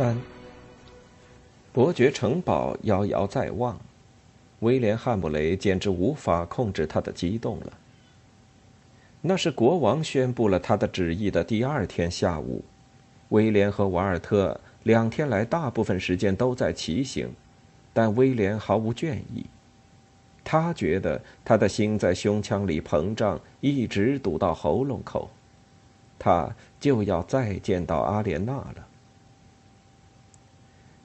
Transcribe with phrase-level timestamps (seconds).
[0.00, 0.16] 三，
[1.74, 3.78] 伯爵城堡遥遥在望，
[4.60, 7.72] 威廉·汉姆雷简直无法控制他的激动了。
[9.20, 12.64] 那是国王宣布了他的旨意的第二天下午，
[13.28, 17.30] 威廉和瓦尔特两天来大部分时间都在骑行，
[17.92, 19.44] 但威廉毫无倦意。
[20.42, 25.28] 他觉得他的心在胸腔里膨胀，一直堵到喉咙口。
[26.18, 28.86] 他就要再见到阿莲娜了。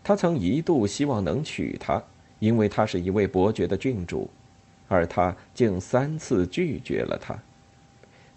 [0.07, 1.99] 他曾一度希望能娶她，
[2.37, 4.29] 因为她是一位伯爵的郡主，
[4.87, 7.35] 而他竟三次拒绝了她。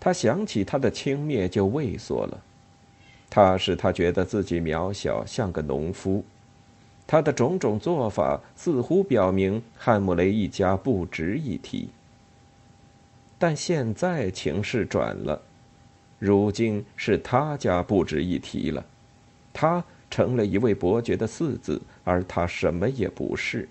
[0.00, 2.40] 他想起她的轻蔑就畏缩了，
[3.28, 6.24] 他使他觉得自己渺小，像个农夫。
[7.06, 11.90] 他的种种做法似乎表明汉姆雷一家不值一提。
[13.38, 15.42] 但现在情势转了，
[16.18, 18.82] 如今是他家不值一提了，
[19.52, 23.68] 他成了一位伯爵的四子，而他什么也不是。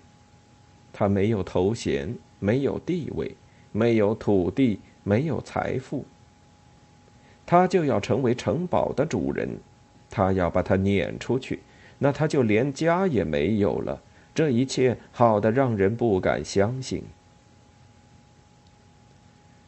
[0.92, 3.34] 他没有头衔，没有地位，
[3.72, 6.04] 没有土地，没有财富。
[7.46, 9.48] 他就要成为城堡的主人，
[10.10, 11.60] 他要把他撵出去，
[11.98, 14.02] 那他就连家也没有了。
[14.34, 17.02] 这一切好的让人不敢相信。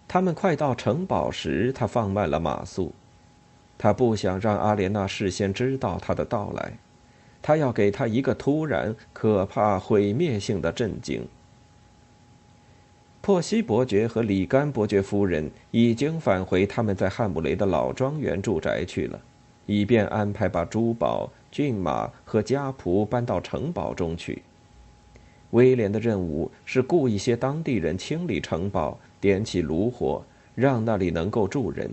[0.07, 2.93] 他们快到城堡时，他放慢了马速，
[3.83, 6.77] 他不想让阿莲娜事先知道他的到来，
[7.41, 11.27] 他要给他一个突然、可怕、毁灭性的震惊。
[13.23, 19.19] 珀西伯爵和里甘伯爵夫人已经返回他们在汉姆雷的老庄园住宅去了，
[19.65, 24.43] 以便安排把珠宝、骏马和家仆搬到城堡中去。
[25.53, 30.23] 威廉的任务是雇一些当地人清理城堡，点起炉火，
[30.55, 31.91] 让那里能够住人。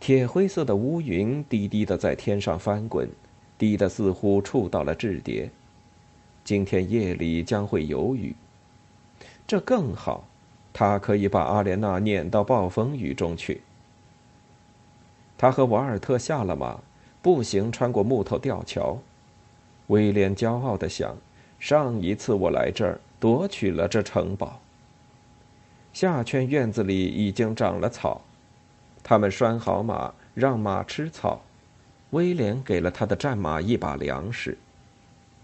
[0.00, 3.08] 铁灰色的乌云低低的在天上翻滚，
[3.58, 5.50] 低的似乎触到了雉蝶。
[6.44, 8.34] 今天夜里将会有雨。
[9.46, 10.24] 这更好，
[10.72, 13.60] 他可以把阿莲娜撵到暴风雨中去。
[15.36, 16.80] 他和瓦尔特下了马，
[17.20, 18.98] 步行穿过木头吊桥。
[19.88, 21.16] 威廉骄傲地想：
[21.58, 24.60] 上一次我来这儿，夺取了这城堡。
[25.92, 28.20] 下圈院子里已经长了草，
[29.08, 31.40] 他们拴好马，让马吃草。
[32.10, 34.58] 威廉给了他的战马一把粮食。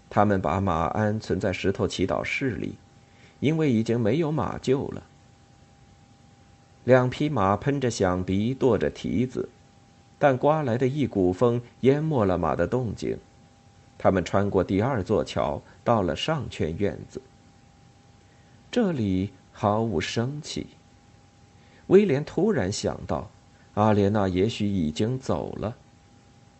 [0.07, 2.75] 他们把马鞍存在石头祈祷室里。
[3.39, 5.01] 因为已经没有马厩了，
[6.83, 9.49] 两匹马喷着响鼻，跺着蹄子，
[10.19, 13.17] 但刮来的一股风淹没了马的动静。
[13.97, 17.19] 他们穿过第二座桥，到了上圈院子。
[18.71, 20.67] 这里毫无生气。
[21.87, 23.29] 威廉突然想到，
[23.75, 25.75] 阿莲娜也许已经走了，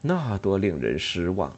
[0.01, 1.55] 那多令人失望。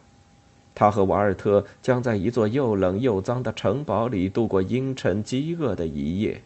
[0.73, 6.39] 他和瓦尔特将在一座又冷又脏的城堡里度过阴沉饥饿的一夜。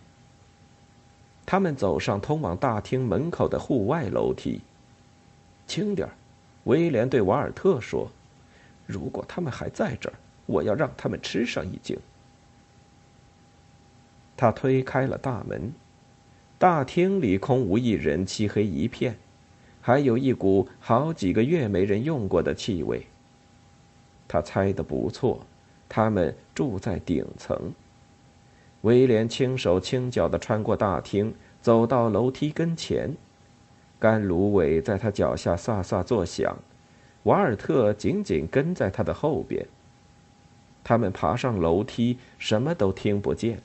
[1.45, 4.61] 他们走上通往大厅门口的户外楼梯。
[5.67, 6.13] 轻点儿，
[6.63, 8.09] 威廉对瓦尔特说
[8.87, 11.97] ：“如果他们还在这儿，我要让他们吃上一惊。”
[14.37, 15.73] 他推开了大门，
[16.61, 19.17] 大厅里空无一人，漆黑一片，
[19.81, 23.07] 还有一股好几个月没人用过的气味。
[24.27, 25.43] 他猜的不错，
[25.89, 27.73] 他们住在顶层。
[28.81, 31.33] 威廉轻手轻脚的穿过大厅，
[31.63, 33.11] 走到楼梯跟前，
[33.97, 36.55] 干芦苇在他脚下飒飒作响。
[37.23, 39.65] 瓦尔特紧紧跟在他的后边。
[40.83, 43.63] 他们爬上楼梯，什么都听不见，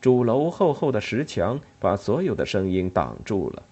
[0.00, 3.62] 主楼厚厚的石墙把所有的声音挡住了。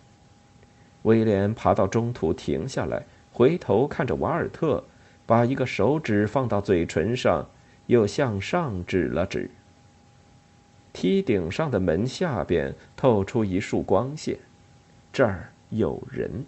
[1.03, 4.85] 威廉爬到中途停下来，回头看着瓦尔特。
[5.27, 7.47] 把一个手指放到嘴唇上，
[7.85, 9.51] 又向上指了指。
[10.95, 14.39] 梯顶上的门下边透出一束光线，
[15.13, 16.47] 这儿有人。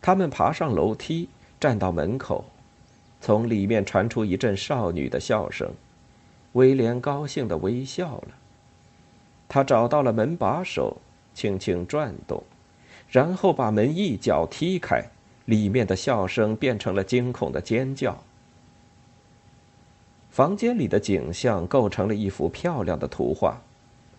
[0.00, 1.28] 他们爬上楼梯，
[1.60, 2.46] 站到门口，
[3.20, 5.70] 从里面传出一阵少女的笑声。
[6.54, 8.28] 威廉高兴的微笑了。
[9.46, 10.96] 他找到了门把手，
[11.32, 12.42] 轻轻转动，
[13.08, 15.04] 然后把门一脚踢开，
[15.44, 18.16] 里面的笑声变成了惊恐的尖叫。
[20.30, 23.60] 房间里的景象构成了一幅漂亮的图画。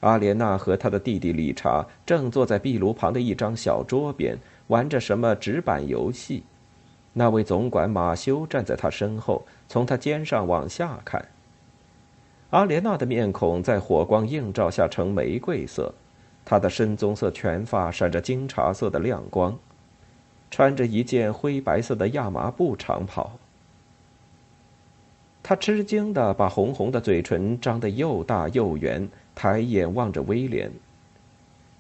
[0.01, 6.43] 阿莲娜和她的弟弟理查正坐在壁炉旁的一张小桌边，玩着什么纸板游戏。
[7.11, 11.27] 那位总管马修站在他身后，从他肩上往下看。
[12.51, 15.93] 阿莲娜的面孔在火光映照下呈玫瑰色，
[16.45, 19.57] 她的深棕色全发闪着金茶色的亮光，
[20.51, 23.31] 穿着一件灰白色的亚麻布长袍。
[25.47, 30.71] 他吃惊的把红红的嘴唇张得又大又圆，抬眼望着威廉。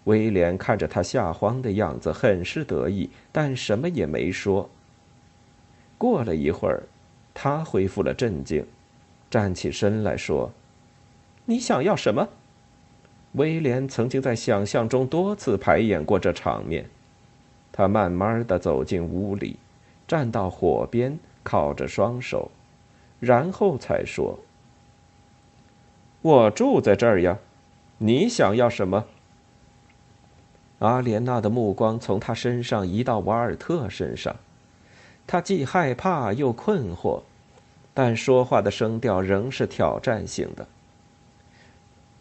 [0.03, 4.69] 威廉看着他吓慌的样子，很是得意，但什么也没说。
[5.97, 6.83] 过了一会儿，
[7.33, 8.63] 他恢复了镇静，
[9.29, 10.51] 站起身来说
[11.45, 12.27] ：“你想要什么？”
[13.33, 16.85] 威廉曾经在想象中多次排演过这场面。
[17.71, 19.57] 他慢慢的走进屋里，
[20.07, 22.49] 站到火边，靠着双手。
[23.19, 24.39] 然后才说
[26.21, 27.37] ：“我住在这儿呀，
[27.97, 29.05] 你想要什么？”
[30.79, 34.35] 阿莲娜的目光从他身上移到瓦尔特身上，
[35.25, 37.23] 他既害怕又困惑，
[37.95, 40.67] 但说话的声调仍是挑战性的。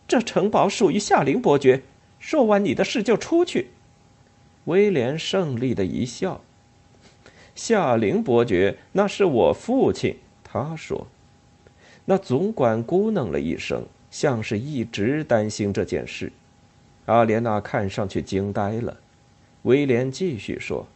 [0.09, 1.82] 这城堡属于夏林伯爵，
[2.19, 3.71] 说完你的事就出去。
[4.67, 6.41] 威廉胜利的一笑
[7.55, 11.09] ：“夏林伯爵，那是我父亲。”他说
[12.06, 16.32] ：“那总管咕哝了一声，像是一直担心这件事。”
[17.06, 18.97] 阿莲娜看上去惊呆了。
[19.62, 20.87] 威廉继续说：“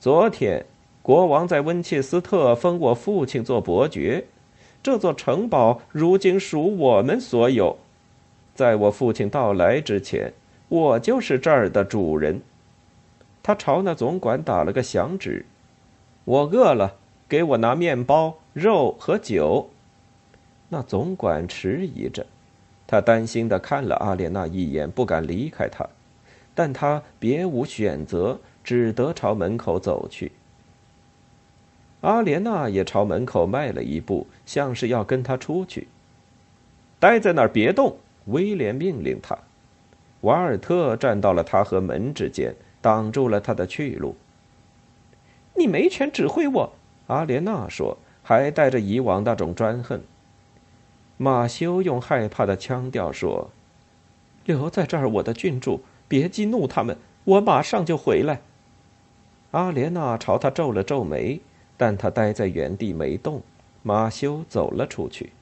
[0.00, 0.64] 昨天，
[1.08, 4.26] 国王在温切斯特封我父亲做伯爵，
[4.82, 7.78] 这座城堡如今属我们所有。
[8.54, 10.34] 在我父亲到来之前，
[10.68, 12.42] 我就是这儿的主人。”
[13.42, 15.46] 他朝那总管打了个响指
[16.26, 16.96] ：“我饿了。”
[17.26, 19.70] 给我拿面包、肉和酒。
[20.68, 22.26] 那总管迟疑着，
[22.86, 25.88] 他担心的看了阿莲娜一眼，不敢离开她，
[26.54, 30.32] 但他别无选择，只得朝门口走去。
[32.00, 35.88] 阿莲娜也朝门口迈了一步，像是要跟他出去。
[37.00, 37.96] 待在那儿，别动！
[38.26, 39.36] 威廉命令他。
[40.20, 44.16] 瓦尔特站到了他和门之间，挡住了他的去路。
[45.54, 46.72] 你没权指挥我。
[47.06, 50.00] 阿莲娜说，还带着以往那种专横。
[51.16, 53.50] 马修用害怕的腔调说
[54.44, 58.40] ：“留在这儿，我的郡主，别激怒他们，我马上就回来。”
[59.52, 61.40] 阿莲娜朝他皱了皱眉，
[61.78, 63.40] 但他待在原地没动。
[63.82, 65.32] 马修走了出去。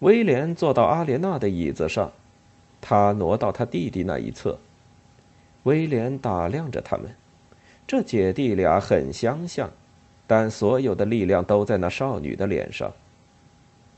[0.00, 2.12] 威廉坐到阿莲娜的椅子上，
[2.80, 4.56] 他挪到他弟弟那一侧。
[5.64, 7.12] 威廉打量着他们，
[7.84, 9.68] 这姐弟俩很相像。
[10.26, 12.92] 但所有的力量都在那少女的脸上。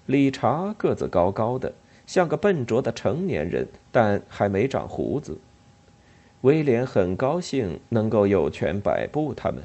[0.07, 1.75] 理查个子高高的，
[2.07, 5.37] 像个笨拙的成年人，但还没长胡子。
[6.43, 9.63] 威廉很高兴能够有权摆布他们。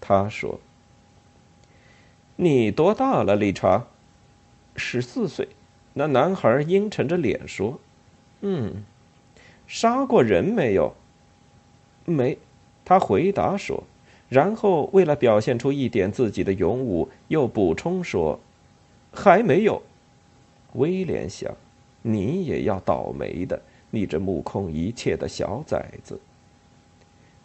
[0.00, 0.60] 他说
[2.36, 3.86] ：“你多大了，理查
[4.76, 5.48] ？”“十四岁。”
[5.94, 7.80] 那男孩阴沉着脸说
[8.42, 8.84] ：“嗯，
[9.66, 10.94] 杀过人没有
[12.04, 12.38] ？”“没。”
[12.84, 13.82] 他回答说。
[14.28, 18.38] 然后，为了表现出一点自己的勇武，又补充说
[19.10, 19.82] ：“还没有。”
[20.74, 21.50] 威廉想
[22.02, 26.20] ：“你也要倒霉的，你这目空一切的小崽子。”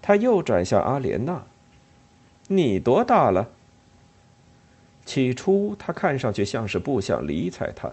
[0.03, 1.41] 他又转向阿莲娜
[2.47, 3.49] ：“你多大了？”
[5.05, 7.91] 起初，他看上去像是不想理睬他，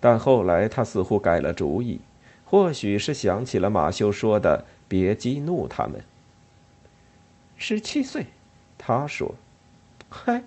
[0.00, 2.00] 但后来他似乎改了主意，
[2.44, 6.04] 或许是想起了马修说的“别激怒他们”。
[7.56, 8.26] 十七岁，
[8.76, 9.34] 他说
[10.10, 10.42] ：“嗨，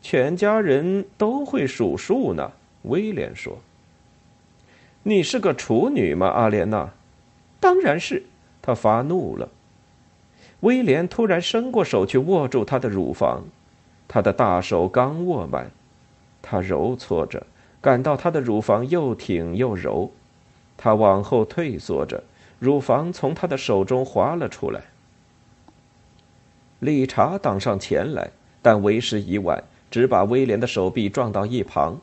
[0.00, 2.52] 全家人都会数数呢。”
[2.84, 3.58] 威廉说
[5.02, 6.94] ：“你是个处女吗，阿莲娜
[7.60, 8.24] ？”“当然是。”
[8.62, 9.50] 他发怒了。
[10.66, 13.44] 威廉突然伸过手去握住她的乳房，
[14.08, 15.70] 他的大手刚握满，
[16.42, 17.46] 他揉搓着，
[17.80, 20.10] 感到她的乳房又挺又柔，
[20.76, 22.20] 他往后退缩着，
[22.58, 24.80] 乳房从他的手中滑了出来。
[26.80, 28.28] 理查挡上前来，
[28.60, 31.96] 但为时已晚，只把威廉的手臂撞到一旁，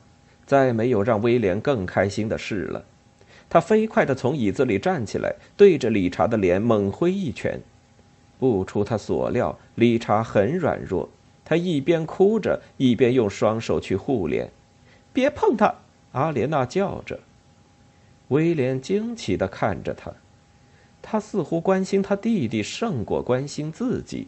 [0.46, 2.82] 再没有让威廉更开心的事了。
[3.50, 7.60] 他飞快地从椅子里站起来，对着理查的脸猛挥一拳。
[8.40, 11.10] 不出他所料，理查很软弱，
[11.46, 14.52] 他一边哭着，一边用双手去护脸。
[15.14, 15.76] “别碰他！”
[16.14, 17.20] 阿莲娜叫着。
[18.30, 20.12] 威廉惊奇的看着他，
[21.02, 24.28] 他似乎关心他弟弟胜过关心自己，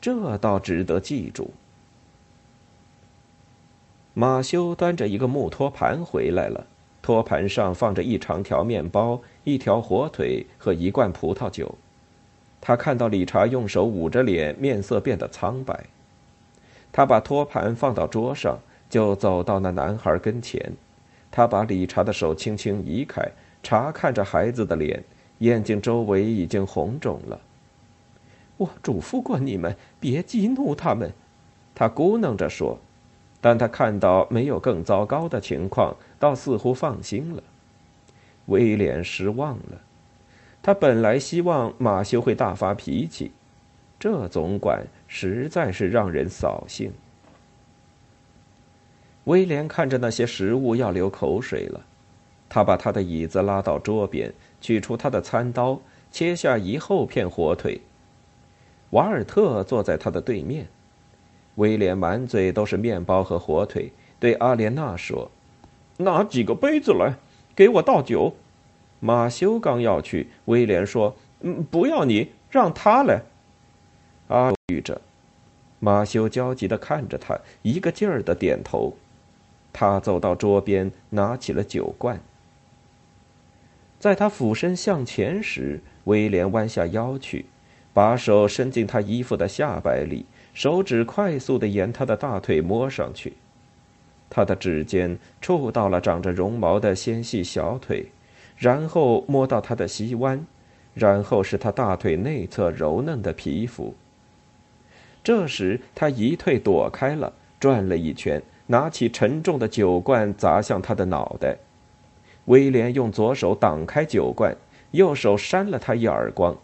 [0.00, 1.52] 这倒值得记住。
[4.14, 6.66] 马修端着一个木托盘回来了，
[7.00, 11.74] 托盘上放着一长条面包、一条火腿和一罐葡萄酒。
[12.64, 15.84] 他看到理查用手捂着脸，面色变得苍白。
[16.92, 18.56] 他把托盘放到桌上，
[18.88, 20.72] 就走到那男孩跟前。
[21.28, 23.28] 他把理查的手轻轻移开，
[23.64, 25.02] 查看着孩子的脸，
[25.38, 27.40] 眼睛周围已经红肿了。
[28.58, 31.12] 我嘱咐过你们，别激怒他们，
[31.74, 32.78] 他咕哝着说。
[33.40, 37.42] 但他看到没有更糟糕的情况，倒似乎放心了。
[38.46, 39.80] 威廉失望了，
[40.62, 43.32] 他本来希望马修会大发脾气，
[43.98, 46.92] 这总管实在是让人扫兴。
[49.24, 51.84] 威廉看着那些食物要流口水了，
[52.48, 57.80] 他把他的椅子拉到桌边，取出他的餐刀，切下一厚片火腿。
[58.90, 60.66] 瓦尔特坐在他的对面，
[61.54, 63.90] 威廉满嘴都是面包和火腿，
[64.20, 65.30] 对阿莲娜说
[65.98, 67.14] ：“拿几个杯子来，
[67.56, 68.34] 给我倒酒。”
[69.04, 73.22] 马修刚要去，威廉说：“嗯，不要你，让他来。”
[74.28, 75.00] 阿豫着，
[75.80, 78.94] 马修焦急的看着他，一个劲儿的点头。
[79.72, 82.20] 他走到桌边，拿起了酒罐。
[83.98, 87.46] 在他俯身向前时，威廉弯下腰去，
[87.92, 93.32] 把手伸进他衣服的下摆里，手指快速的沿他的大腿摸上去。
[94.30, 98.06] 他的指尖触到了长着绒毛的纤细小腿，
[98.56, 100.46] 然后摸到他的膝弯，
[100.94, 103.94] 然后是他大腿内侧柔嫩的皮肤。
[105.24, 108.42] 这时，他一退躲开了，转了一圈。
[108.68, 111.58] 拿起沉重的酒罐砸向他的脑袋，
[112.46, 114.56] 威廉用左手挡开酒罐，
[114.92, 116.56] 右手扇了他一耳光。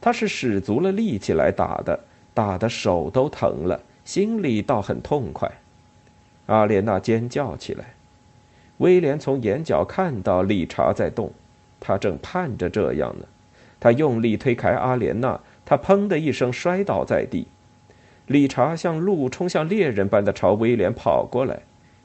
[0.00, 2.00] 他是使足了力气来打的，
[2.34, 5.48] 打的手都疼了，心里倒很痛快。
[6.46, 7.94] 阿莲娜尖叫起来。
[8.78, 11.30] 威廉从眼角看到理查在动，
[11.78, 13.26] 他正盼着这样呢。
[13.80, 17.46] 他用力推开阿莲娜，他砰的一声摔倒在地。
[18.26, 21.60] 理查像鹿冲向猎人般的朝威廉跑过来，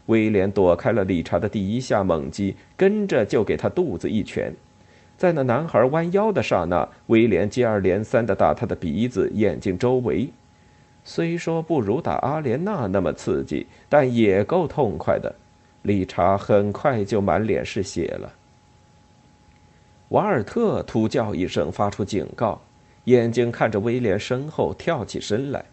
[0.05, 4.53] 威廉躲开了理查的第一下猛击，跟着就给他肚子一拳。
[5.17, 10.29] 在那男孩弯腰的刹那，威廉接二连三地打他的鼻子、眼睛周围。
[11.03, 15.35] 虽说不如打阿莲娜那么刺激，但也够痛快的。
[15.83, 18.33] 理查很快就满脸是血了。
[20.09, 22.61] 瓦尔特突叫一声，发出警告，
[23.05, 25.63] 眼睛看着威廉身后，跳起身来。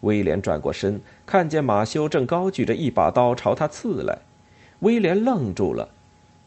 [0.00, 4.18] 威廉转过身，看见马修正高举着一把刀朝他刺来。
[4.80, 5.88] 威廉愣住了，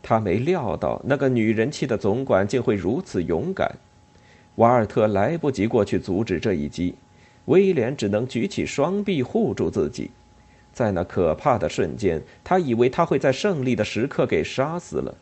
[0.04, 3.76] 他没料到那个女人气的总管竟会如此勇敢。
[4.56, 6.96] 瓦尔特来不及过去阻止这一击，
[7.46, 10.12] 威廉只能举起双臂护住自己。
[10.78, 15.18] 在那可怕的瞬间，他以为他会在胜利的时刻给杀死了。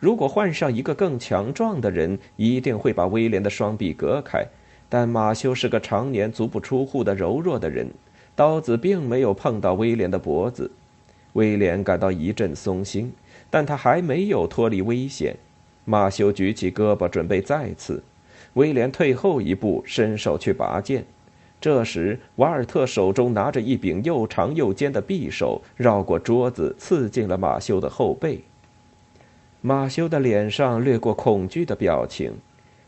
[0.00, 4.46] 如果换上一个更强壮的人，一定会把威廉的双臂隔开。
[4.88, 7.90] 但马修是个常年足不出户的柔弱的人，
[8.34, 10.70] 刀子并没有碰到威廉的脖子。
[11.34, 13.12] 威廉感到一阵松心，
[13.50, 15.36] 但他还没有脱离危险。
[15.84, 18.02] 马修举起胳膊准备再刺，
[18.54, 21.04] 威廉退后一步，伸手去拔剑。
[21.60, 28.40] 这时，瓦尔特手中拿着一柄又长又尖的匕首，绕过桌子，刺进了马修的后背。
[29.60, 32.32] 马修的脸上掠过恐惧的表情。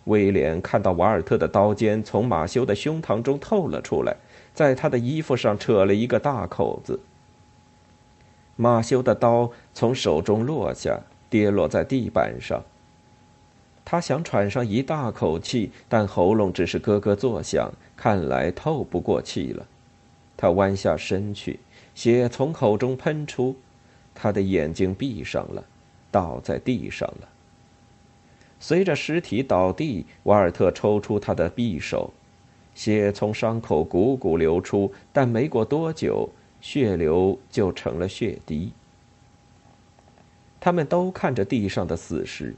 [0.05, 4.17] 威廉看到瓦尔特的刀尖从马修的胸膛中透了出来，
[4.55, 6.99] 在他的衣服上扯了一个大口子。
[8.57, 12.63] 马修的刀从手中落下，跌落在地板上。
[13.91, 19.67] 他想喘上一大口气，但喉咙只是咯咯作响，看来透不过气了。
[20.37, 21.59] 他弯下身去，
[21.93, 23.57] 血从口中喷出，
[24.15, 25.65] 他的眼睛闭上了，
[26.09, 27.29] 倒在地上了。
[28.61, 32.13] 随着尸体倒地，瓦尔特抽出他的匕首，
[32.77, 36.31] 血从伤口汩汩流出，但没过多久，
[36.61, 38.71] 血流就成了血滴。
[40.61, 42.55] 他们都看着地上的死尸：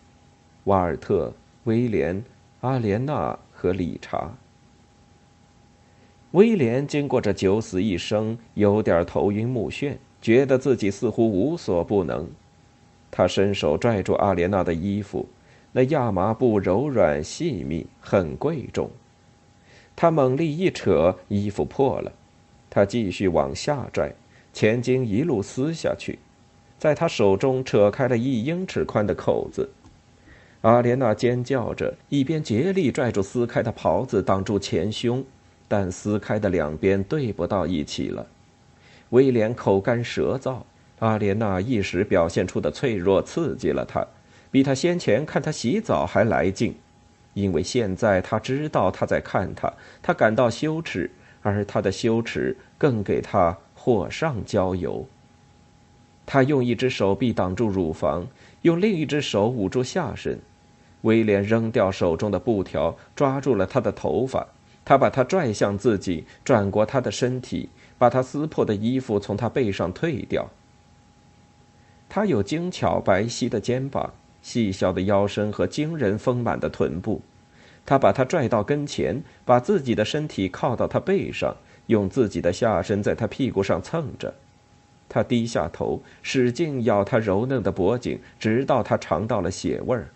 [0.64, 1.33] 瓦尔特、
[1.64, 2.23] 威廉、
[2.61, 4.33] 阿莲娜和理查。
[6.33, 12.28] 威廉经过这九死一生，有点头晕目眩，觉得自己似乎无所不能。
[13.11, 15.28] 他伸手拽住阿莲娜的衣服。
[15.75, 18.90] 那亚麻布柔软细密，很贵重。
[19.97, 22.12] 他猛力一扯，衣服破了。
[22.69, 24.14] 他继续往下拽，
[24.52, 26.19] 前襟一路撕下去。
[26.78, 29.71] 在他手中扯开了一英尺宽的口子。
[30.62, 35.25] 阿莲娜尖叫着，一边竭力拽住撕开的袍子挡住前胸，
[35.66, 38.25] 但撕开的两边对不到一起了。
[39.11, 40.62] 威廉口干舌燥，
[41.00, 44.07] 阿莲娜一时表现出的脆弱刺激了他，
[44.52, 46.73] 比他先前看他洗澡还来劲，
[47.35, 51.11] 因为现在他知道他在看他，他感到羞耻，
[51.42, 55.04] 而他的羞耻更给他火上浇油。
[56.25, 58.28] 他用一只手臂挡住乳房，
[58.62, 60.38] 用另一只手捂住下身。
[61.02, 64.49] 威廉扔掉手中的布条，抓住了他的头发。
[64.85, 67.68] 他把他拽向自己，转过他的身体，
[67.99, 70.50] 把他撕破的衣服从他背上褪掉。
[72.09, 77.23] 他有精巧白皙的肩膀、细小的腰身和惊人丰满的臀部。
[77.87, 81.56] 他把他拽到跟前，把自己的身体靠到他背上，
[81.87, 84.35] 用自己的下身在他屁股上蹭着。
[85.09, 90.09] 他低下头，使劲咬他柔嫩的脖颈，直到他尝到了血味儿。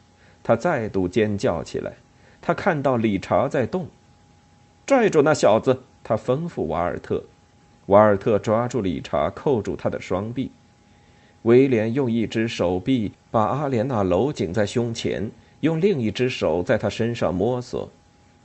[0.46, 1.94] 他再度尖叫起来，
[2.40, 3.88] 他看到理查在动，
[4.86, 5.82] 拽住那小子！
[6.04, 7.24] 他吩咐瓦尔特。
[7.86, 10.52] 瓦尔特抓住理查，扣住他的双臂。
[11.42, 15.28] 威廉用一只手臂把阿莲娜搂紧在胸前，
[15.62, 17.90] 用另一只手在她身上摸索。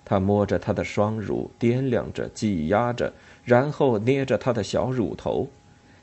[0.03, 3.13] 他摸着她的双乳，掂量着，挤压着，
[3.46, 5.48] 然后捏着她的小乳头。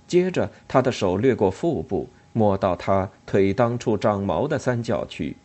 [0.07, 5.37] 接着，他的手掠过腹部，摸到她腿裆处长毛的三角区。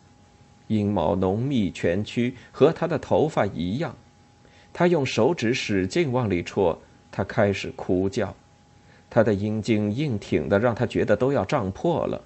[0.68, 3.94] 阴毛浓密蜷曲，和他的头发一样。
[4.72, 6.78] 他用手指使劲往里戳，
[7.12, 8.34] 他开始哭叫。
[9.08, 12.20] 他的阴茎硬挺的，让他觉得都要胀破了。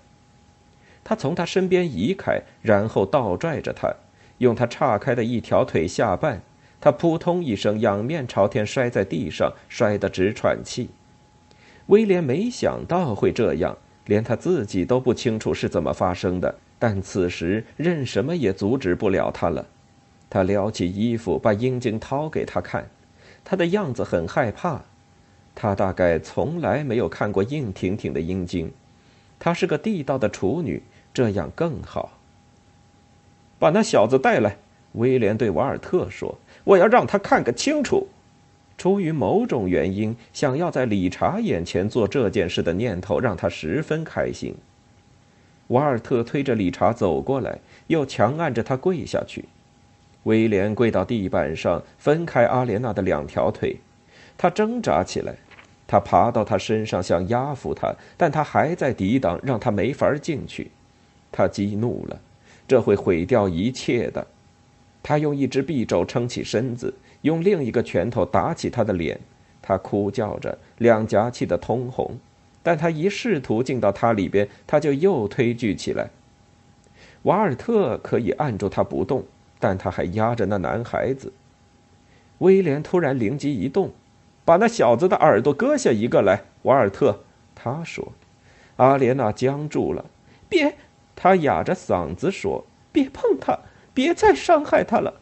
[1.05, 3.93] 他从他身边移开，然后倒拽着他，
[4.39, 6.39] 用他岔开的一条腿下绊。
[6.81, 10.89] 他扑通一声仰面朝天摔在地上，摔得直喘气。
[11.87, 13.77] 威廉没想到会这样，
[14.07, 16.55] 连他自己都不清楚是怎么发生的。
[16.79, 19.67] 但此时，任什么也阻止不了他了。
[20.31, 22.89] 他撩起衣服，把阴茎掏给他看。
[23.45, 24.83] 他的样子很害怕。
[25.55, 28.71] 他大概从来没有看过硬挺挺的阴茎。
[29.41, 32.19] 她是个地道的处女，这样更好。
[33.59, 34.57] 把那小子带来，
[34.93, 38.07] 威廉对瓦尔特说：“我要让他看个清楚。”
[38.79, 44.55] 出于某种原因，想要在理查眼前做这件事的念头让他十分开心。
[45.69, 49.45] 瓦尔特推着理查走过来，又强按着他跪下去。
[50.25, 53.77] 威廉跪到地板上，分开阿莲娜的两条腿。
[54.37, 55.35] 他挣扎起来，
[55.87, 60.71] 他爬到他身上想压服他，但他还在抵挡，让他没法进去。
[61.31, 62.21] 他激怒了，
[62.67, 64.27] 这会毁掉一切的。
[65.03, 69.19] 他用一只臂肘撑起身子，用另一个拳头打起他的脸。
[69.61, 72.19] 他哭叫着，两颊气得通红。
[72.69, 76.11] 但他一试图进到他里边，他就又推拒起来。
[77.23, 79.25] 瓦尔特可以按住他不动，
[79.59, 81.33] 但他还压着那男孩子。
[82.41, 83.93] 威廉突然灵机一动，
[84.45, 86.43] 把那小子的耳朵割下一个来。
[86.65, 87.21] 瓦尔特，
[87.55, 88.13] 他说。
[88.77, 90.05] 阿莲娜僵住了。
[90.47, 90.77] 别，
[91.17, 93.61] 他哑着嗓子说：“别碰他，
[93.95, 95.15] 别再伤害他了。”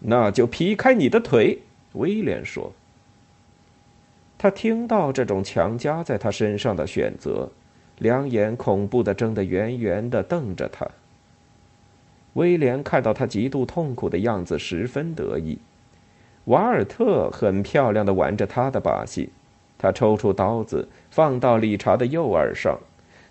[0.00, 1.58] 那就劈开你的腿，
[1.92, 2.72] 威廉说。
[4.42, 7.48] 他听到这种强加在他身上的选择，
[8.00, 10.84] 两眼恐怖的睁得圆圆的，瞪着他。
[12.32, 15.56] 威廉看到他极度痛苦的样子，十分得意。
[16.46, 19.30] 瓦尔特很漂亮的玩着他的把戏，
[19.78, 22.76] 他抽出刀子放到理查的右耳上，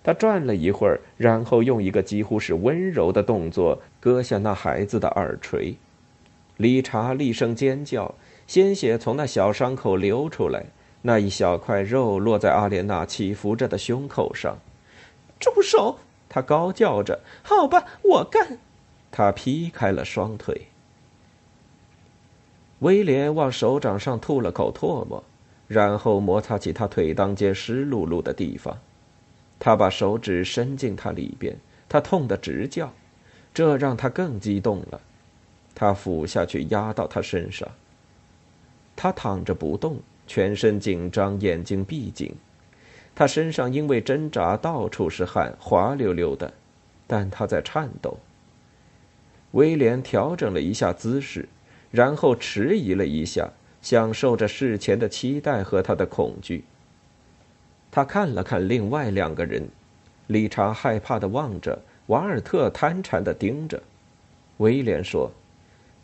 [0.02, 5.76] 他转了一会儿，然后用一个几乎是温柔的动作割下那孩子的耳垂。
[6.56, 8.16] 理查厉声尖叫，
[8.48, 10.64] 鲜血从那小伤口流出来。
[11.02, 14.58] 那一小块肉落在阿莲娜起伏着的胸口上，
[15.40, 15.98] 住手！
[16.30, 18.60] 他高叫着：“好吧，我干！”
[19.12, 20.68] 他劈开了双腿。
[22.80, 25.24] 威廉往手掌上吐了口唾沫，
[25.68, 28.78] 然后摩擦起他腿裆间湿漉漉的地方。
[29.60, 31.56] 他把手指伸进他里边，
[31.90, 32.94] 他痛得直叫，
[33.54, 35.02] 这让他更激动了。
[35.76, 37.68] 他俯下去压到他身上。
[38.96, 40.00] 他躺着不动。
[40.32, 42.34] 全身紧张，眼睛闭紧，
[43.14, 46.54] 他身上因为挣扎到处是汗，滑溜溜的，
[47.06, 48.18] 但他在颤抖。
[49.52, 51.50] 威廉调整了一下姿势，
[51.92, 53.50] 然后迟疑了一下，
[53.82, 56.64] 享受着事前的期待和他的恐惧。
[57.92, 59.68] 他看了看另外两个人，
[60.28, 63.84] 理查害怕的望着，瓦尔特贪馋的盯着。
[64.60, 65.30] 威廉说：“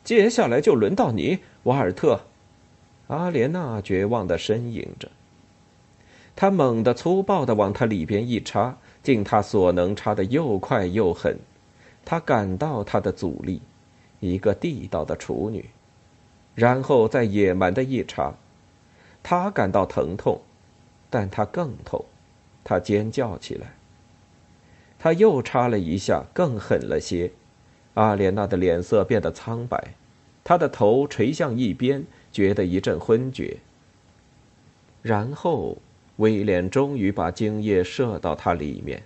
[0.03, 2.19] 接下来就轮到你，瓦尔特。”
[3.07, 5.09] 阿莲娜绝望的呻吟着，
[6.35, 11.37] 他猛地、粗暴的往他里边一插，尽他所能插得又快又狠。
[12.03, 13.61] 他感到他的阻力，
[14.19, 15.69] 一个地道的处女，
[16.55, 18.33] 然后再野蛮的一插。
[19.23, 20.41] 他感到疼痛，
[21.09, 22.05] 但他更痛，
[22.63, 23.73] 他尖叫起来。
[24.99, 27.31] 他又插了一下，更狠了些。
[27.93, 29.95] 阿莲娜的脸色变得苍白，
[30.43, 33.57] 她的头垂向一边，觉得一阵昏厥。
[35.01, 35.77] 然后，
[36.17, 39.03] 威廉终于把精液射到他里面。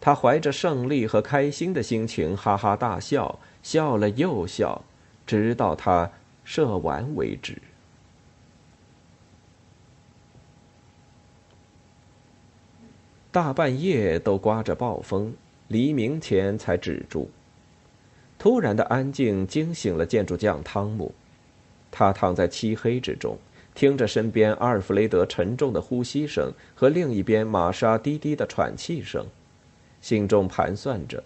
[0.00, 4.84] 他怀着胜利和开心的心情，哈哈大笑，笑了又笑，
[5.26, 6.10] 直到他
[6.44, 7.62] 射完为止。
[13.30, 15.34] 大半夜都刮着暴风，
[15.68, 17.30] 黎明前才止住。
[18.38, 21.14] 突然的安静惊醒了建筑匠汤姆，
[21.96, 23.38] 他躺在漆黑之中。
[23.72, 29.24] 听着身边阿尔弗雷德沉重的呼吸声和另一边玛莎低低的喘气声，
[30.00, 31.22] 心中盘算着：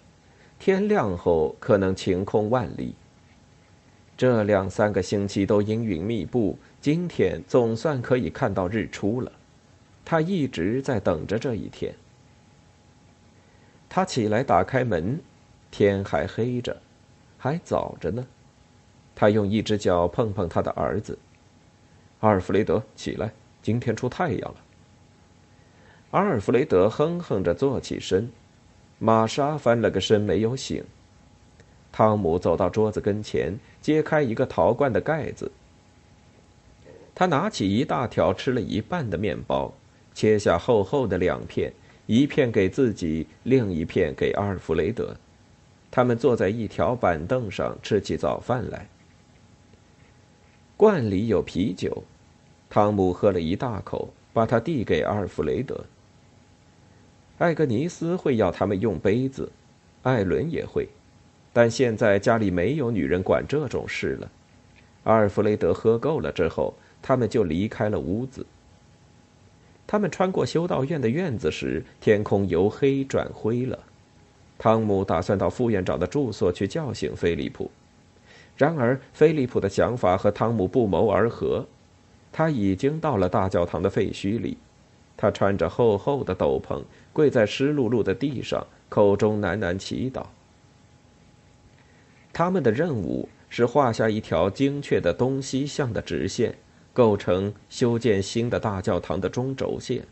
[0.59, 2.93] 天亮后可能晴空万里。
[4.17, 9.31] 这两三个星期都阴云密布，今天总算可以看到日出了。
[10.03, 11.93] 他一直在等着这一天。
[13.87, 15.19] 他起来打开门，
[15.69, 16.81] 天还黑着，
[17.37, 18.25] 还早着呢。
[19.19, 21.19] 他用一只脚碰碰他的儿子。
[22.21, 23.29] 阿尔弗雷德，起来！
[23.61, 24.55] 今天出太阳了。
[26.11, 28.31] 阿尔弗雷德哼哼着坐起身，
[28.97, 30.81] 玛莎翻了个身没有醒。
[31.91, 35.51] 汤姆走到桌子跟前，揭开一个陶罐的盖子。
[37.13, 39.73] 他拿起一大条吃了一半的面包，
[40.13, 41.73] 切下厚厚的两片，
[42.05, 45.13] 一片给自己，另一片给阿尔弗雷德。
[45.91, 48.87] 他们坐在一条板凳上吃起早饭来。
[50.79, 52.05] 罐里有啤酒，
[52.69, 55.77] 汤姆喝了一大口，把它递给阿尔弗雷德。
[57.37, 59.51] 艾格尼斯会要他们用杯子，
[60.03, 60.87] 艾伦也会，
[61.51, 64.31] 但现在家里没有女人管这种事了。
[65.03, 68.45] 阿尔弗雷德喝够了之后，他们就离开了屋子。
[69.85, 73.77] 他们穿过修道院的院子时，天空由黑转灰了。
[74.57, 77.69] 汤姆打算到副院长的住所去叫醒菲利普。
[78.59, 81.65] 然而，菲利普的想法和汤姆不谋而合。
[82.29, 84.57] 他已经到了大教堂的废墟里，
[85.15, 90.25] 他穿着厚厚的斗篷，跪在湿漉漉的地上，口中喃喃祈祷。
[92.33, 96.57] 他们的任务是画下一条精确的东西向的直线，
[96.91, 100.05] 构成修建新的大教堂的中轴线。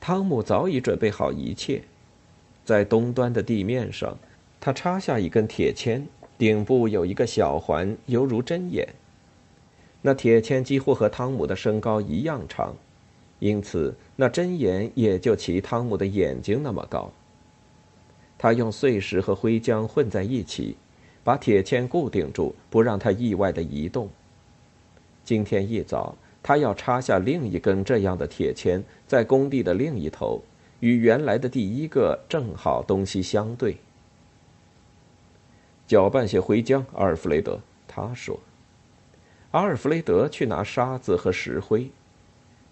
[0.00, 1.84] 汤姆早已准备好一切，
[2.64, 4.18] 在东端的地面上，
[4.60, 6.04] 他插下一根铁签。
[6.40, 8.88] 顶部有一个小环，犹如针眼。
[10.00, 12.74] 那铁签几乎和汤姆的身高一样长，
[13.40, 17.12] 因此那针眼也就齐汤姆的眼睛那么高。
[18.38, 20.78] 他用碎石和灰浆混在一起，
[21.22, 24.08] 把铁签固定住，不让它意外的移动。
[25.22, 30.40] 今天一早，他要插下另一根这样的铁签，在工地的另一头，
[30.78, 33.76] 与原来的第一个正好东西相对。
[35.90, 37.58] 搅拌些灰浆，阿尔弗雷德。
[37.88, 38.38] 他说
[39.50, 41.90] ：“阿尔弗雷德去拿沙子和石灰。”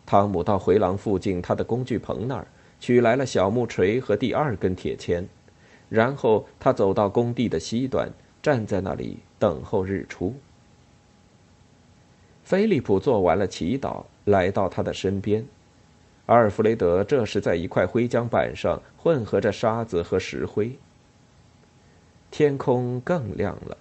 [0.07, 2.47] 汤姆到回廊附近他的工具棚那儿，
[2.79, 5.25] 取来了小木锤和第二根铁钎，
[5.89, 8.09] 然后他走到工地的西端，
[8.41, 10.33] 站在那里等候日出。
[12.45, 15.45] 菲利普做完了祈祷，来到他的身边。
[16.27, 20.79] 阿尔弗雷德这时在一块灰浆板上混合着沙子和石灰。
[22.31, 23.77] 天空更亮了，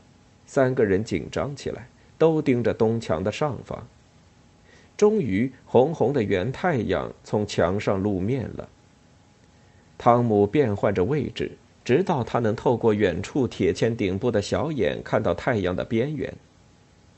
[0.46, 3.88] 三个人紧张起来，都盯着东墙的上方。
[4.96, 8.68] 终于，红红的圆太阳从墙上露面了。
[9.98, 11.52] 汤姆变换着位置，
[11.84, 16.34] 直到他能透过远处铁签顶部的小眼看到太阳的边缘。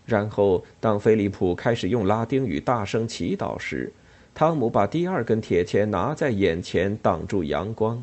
[0.06, 3.94] 然后，当菲利普开始用拉丁语大声祈祷时，
[4.34, 8.02] 汤姆把第二根铁签拿在眼前，挡住阳光。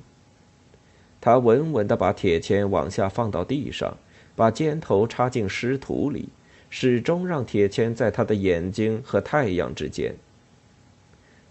[1.20, 3.96] 他稳稳地把铁钎往下放到地上，
[4.34, 6.28] 把尖头插进湿土里，
[6.70, 10.14] 始终让铁钎在他的眼睛和太阳之间。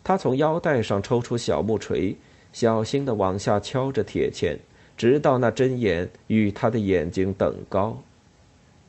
[0.03, 2.15] 他从腰带上抽出小木锤，
[2.53, 4.59] 小心地往下敲着铁钎，
[4.95, 7.97] 直到那针眼与他的眼睛等高。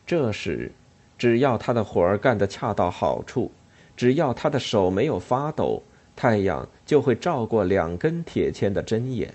[0.06, 0.70] 这时，
[1.18, 3.50] 只要他的活儿干得恰到好处，
[3.96, 5.82] 只要他的手没有发抖，
[6.14, 9.34] 太阳就会照过两根铁钎的针眼。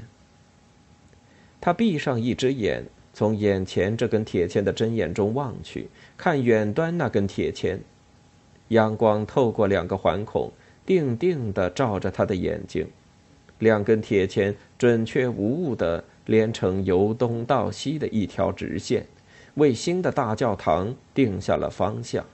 [1.61, 7.79] 他闭上一只眼，从眼前这根铁签的针眼中望去，看远端那根铁签。
[8.69, 10.51] 阳光透过两个环孔，
[10.85, 12.87] 定定地照着他的眼睛，
[13.59, 19.05] 两根铁钳准确无误地连成由东到西的一条直线，
[19.55, 22.25] 为新的大教堂定下了方向。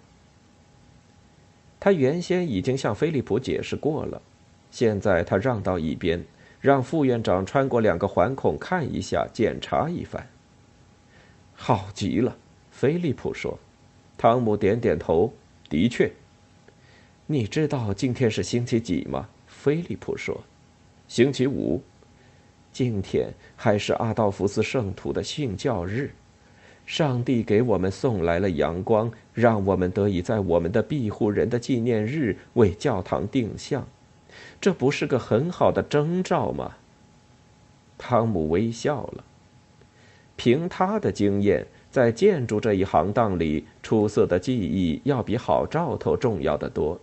[1.80, 4.22] 他原先已经向菲利普解释过了，
[4.72, 6.24] 现在他让到一边，
[6.68, 10.28] 让副院长穿过两个环孔看一下，检查一番。
[11.56, 12.36] 好极了，
[12.72, 13.58] 菲利普说。
[14.18, 15.32] 汤姆点点头，
[15.70, 16.12] 的确。
[17.26, 19.30] 你知道今天是星期几吗？
[19.48, 20.44] 菲利普说。
[21.08, 21.82] 星期五。
[22.74, 26.12] 今天还是阿道夫斯圣徒的信教日。
[26.86, 33.88] 上帝给我们送来了阳光，让我们得以在我们的庇护人的纪念日为教堂定向，
[34.60, 36.74] 这不是个很好的征兆吗？
[37.98, 39.24] 汤姆微笑了。
[40.36, 47.00] 凭他的经验，在建筑这一行当里，出色的技艺要比好兆头重要的多。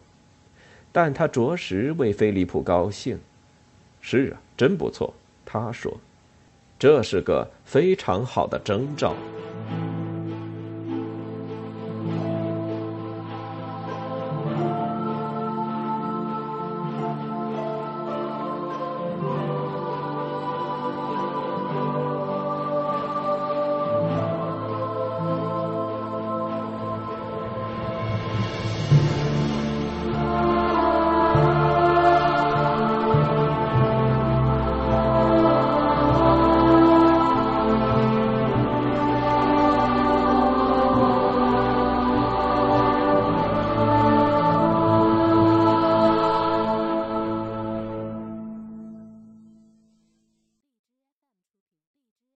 [0.92, 3.18] 但他着实为菲利普高兴。
[4.00, 5.12] 是啊，真不错，
[5.44, 5.98] 他说，
[6.78, 9.16] 这是个非常好的征兆。